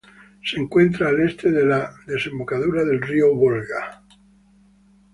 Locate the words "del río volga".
2.83-4.01